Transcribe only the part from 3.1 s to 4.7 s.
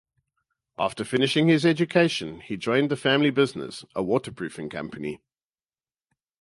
business, a waterproofing